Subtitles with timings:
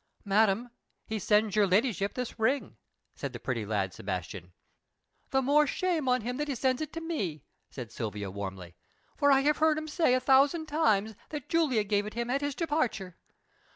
[0.25, 0.71] "Madam,
[1.05, 2.75] he sends your ladyship this ring,"
[3.13, 4.51] said the pretty lad Sebastian.
[5.29, 8.73] "The more shame for him that he sends it me!" said Silvia warmly.
[9.15, 12.41] "For I have heard him say a thousand times that Julia gave it him at
[12.41, 13.15] his departure.